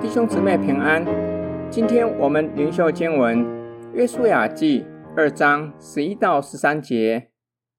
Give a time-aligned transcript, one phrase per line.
[0.00, 1.04] 弟兄姊妹平安，
[1.70, 3.38] 今天我们灵修经文
[3.94, 4.82] 《约书亚记》
[5.16, 7.30] 二章十一到十三节。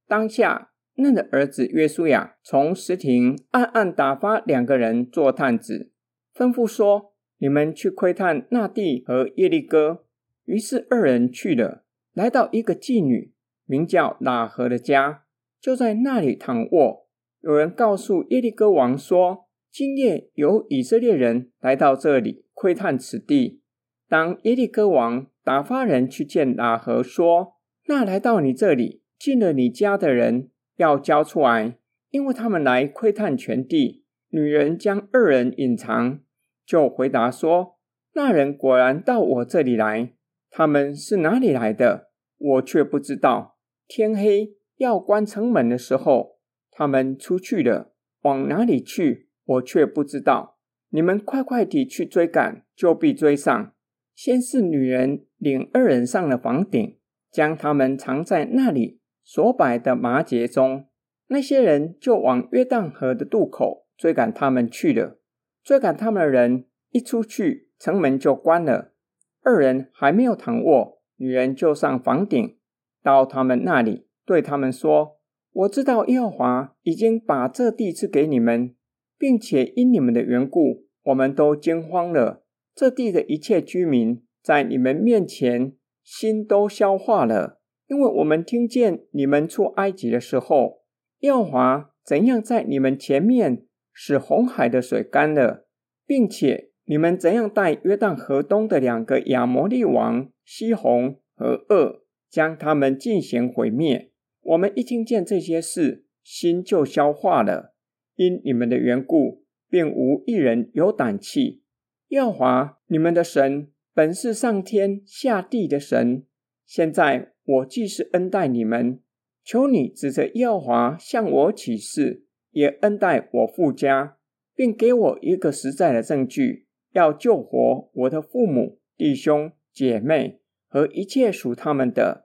[0.06, 5.92] 当下，嫩的儿子约书亚从石亭暗暗打发两个人做探子，
[6.34, 10.06] 吩咐说：“你们去窥探那地和耶利哥。”
[10.44, 13.34] 于是二人去了，来到一个妓女
[13.66, 15.25] 名叫喇合的家。
[15.66, 17.08] 就在那里躺卧，
[17.42, 23.64] 有人告诉耶利哥王说：“今夜有以色列人来到这里窥探此地。”
[24.08, 27.54] 当耶利哥王打发人去见喇合，说
[27.90, 31.80] ：“那来到你这里进了你家的人要交出来，
[32.12, 36.20] 因为他们来窥探全地。”女人将二人隐藏，
[36.64, 37.80] 就回答说
[38.14, 40.14] ：“那人果然到我这里来，
[40.52, 42.12] 他们是哪里来的？
[42.38, 43.58] 我却不知道。
[43.88, 46.40] 天黑。”要关城门的时候，
[46.72, 50.58] 他们出去了，往哪里去，我却不知道。
[50.90, 53.74] 你们快快地去追赶，就必追上。
[54.14, 56.98] 先是女人领二人上了房顶，
[57.32, 60.88] 将他们藏在那里所摆的麻秸中。
[61.28, 65.20] 那些人就往约旦河的渡口追赶他们去了。
[65.64, 68.94] 追赶他们的人一出去，城门就关了。
[69.42, 72.58] 二人还没有躺卧，女人就上房顶，
[73.04, 74.08] 到他们那里。
[74.26, 75.20] 对他们说
[75.54, 78.76] ：“我知道耶和华已经把这地赐给你们，
[79.18, 82.44] 并且因你们的缘故，我们都惊慌了。
[82.74, 90.82] 这地的一切居民在你们面前心都消化了，因为我们听见你们出埃及的时候，
[91.20, 95.68] 耶和华怎样在你们前面使红海的水干了，
[96.06, 104.12] 并且你们怎样带约旦河东的两个亚摩利王西宏和噩，将他们进行毁灭。”
[104.46, 107.74] 我们一听见这些事，心就消化了。
[108.16, 111.64] 因你们的缘故，并无一人有胆气。
[112.10, 116.26] 耶和华你们的神本是上天下地的神。
[116.64, 119.02] 现在我既是恩待你们，
[119.44, 124.18] 求你指着耶和华向我起誓，也恩待我父家，
[124.54, 132.25] 并给我一个实在的证据，要救活我的父母、弟兄、姐妹和一切属他们的。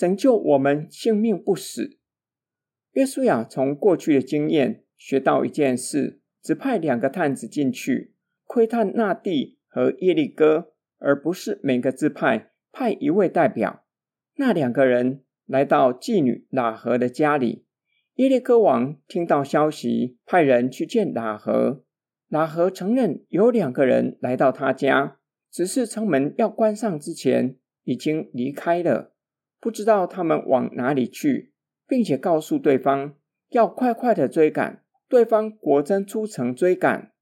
[0.00, 1.98] 拯救我们性命不死。
[2.92, 8.14] 约书亚从过去的经验学到一件事：只派两个探子进去
[8.46, 13.84] 窥探那地和耶利哥，而不是每个支派派一位代表。
[14.36, 17.66] 那两个人来到妓女喇合的家里。
[18.14, 21.84] 耶利哥王听到消息，派人去见喇合。
[22.30, 25.18] 喇合承认有两个人来到他家，
[25.52, 29.09] 只是城门要关上之前已经离开了。
[29.60, 31.52] 不知道他们往哪里去，
[31.86, 33.14] 并且告诉对方
[33.50, 34.82] 要快快的追赶。
[35.08, 37.12] 对方果真出城追赶。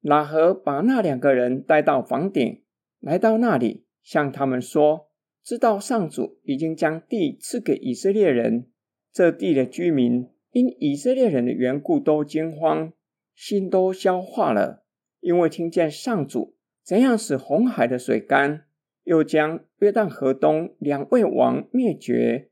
[0.00, 2.62] 拉合把那两个人带到房顶，
[3.00, 5.08] 来到那里，向他们说
[5.42, 8.68] ：“知道上主已经将地赐给以色列人，
[9.12, 12.92] 这地的居民因以色列人的缘故都惊慌，
[13.34, 14.84] 心都消化了，
[15.20, 16.54] 因为听见上主
[16.84, 18.66] 怎样使红海的水干。”
[19.08, 22.50] 又将约旦河东两位王灭绝，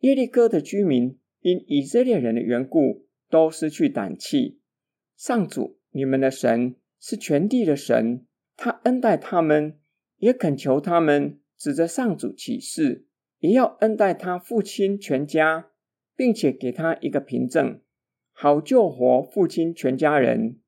[0.00, 4.58] 耶利哥的居民因以色列人的缘故都失去胆气。
[5.16, 8.26] 上主你们的神是全地的神，
[8.56, 9.78] 他恩待他们，
[10.16, 13.06] 也恳求他们指着上主起誓，
[13.38, 15.70] 也要恩待他父亲全家，
[16.16, 17.80] 并且给他一个凭证，
[18.32, 20.58] 好救活父亲全家人。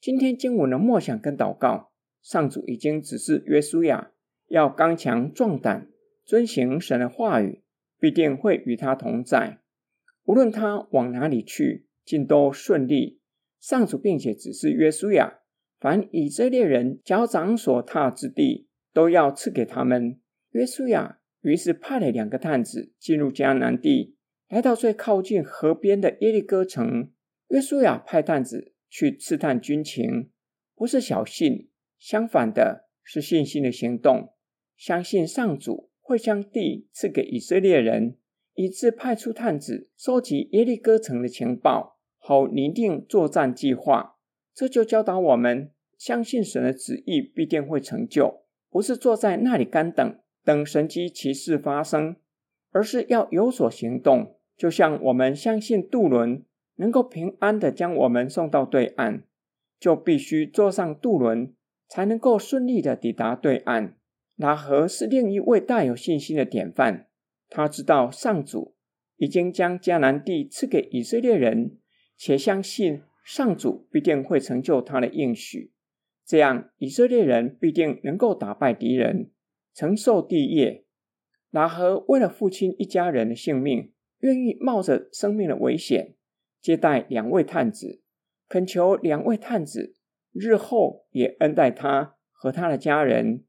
[0.00, 1.90] 今天经文的默想跟祷告，
[2.22, 4.12] 上主已经指示约书亚。
[4.48, 5.88] 要刚强壮胆，
[6.24, 7.62] 遵行神的话语，
[7.98, 9.60] 必定会与他同在。
[10.24, 13.20] 无论他往哪里去，尽都顺利。
[13.60, 15.40] 上主并且指示约书亚，
[15.80, 20.20] 凡以色列人脚掌所踏之地，都要赐给他们。
[20.50, 24.16] 约书亚于是派了两个探子进入迦南地，
[24.48, 27.10] 来到最靠近河边的耶利哥城。
[27.48, 30.30] 约书亚派探子去刺探军情，
[30.74, 31.68] 不是小信，
[31.98, 34.34] 相反的是信心的行动。
[34.78, 38.16] 相信上主会将地赐给以色列人，
[38.54, 44.16] 以致派出探子收集耶利哥城的情报，好拟定作战计划。
[44.54, 52.14] 这就教导我们，相信神的旨意必定会成就，不是坐在那里干等，等神迹奇事发生，
[52.70, 54.36] 而是要有所行动。
[54.56, 56.44] 就像我们相信渡轮
[56.76, 59.24] 能够平安的将我们送到对岸，
[59.80, 61.52] 就必须坐上渡轮，
[61.88, 63.97] 才能够顺利的抵达对岸。
[64.38, 67.08] 喇合是另一位大有信心的典范。
[67.50, 68.76] 他知道上主
[69.16, 71.78] 已经将迦南地赐给以色列人，
[72.16, 75.72] 且相信上主必定会成就他的应许。
[76.24, 79.30] 这样，以色列人必定能够打败敌人，
[79.74, 80.84] 承受地业。
[81.50, 86.14] 喇合为了父亲一家人的性命，愿意冒着生命的危险，
[86.60, 88.02] 接待两位探子，
[88.46, 89.96] 恳求两位探子
[90.32, 93.44] 日后也恩待他和他的家人。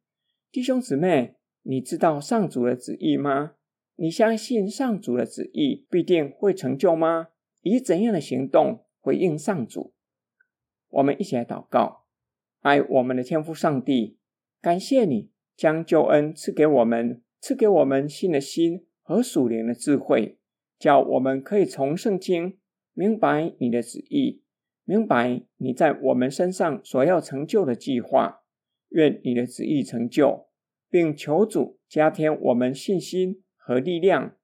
[0.52, 3.54] 弟兄姊妹，你知道上主的旨意吗？
[3.98, 7.28] 你相信上主的旨意必定会成就吗？
[7.62, 9.94] 以怎样的行动回应上主？
[10.90, 12.06] 我们一起来祷告：
[12.62, 14.18] 爱我们的天父上帝，
[14.60, 20.40] 感谢你将救恩赐给我们，赐给我们新的心和属灵的智慧，
[20.80, 22.58] 叫我们可以从圣经
[22.94, 24.42] 明白你的旨意，
[24.84, 28.42] 明白你在我们身上所要成就的计划。
[28.90, 30.48] 愿你的旨意成就，
[30.90, 34.36] 并求主加添我们信心和力量，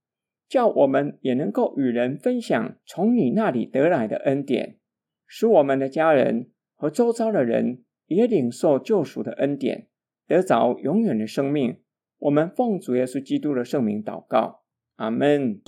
[0.47, 4.77] 叫我们也能够与人分享从你那里得来的恩典，
[5.25, 9.87] 使我们的家人和周遭的人也领受救赎的恩典，
[10.27, 11.79] 得着永远的生命。
[12.19, 14.63] 我们奉主耶稣基督的圣名祷告，
[14.95, 15.61] 阿门。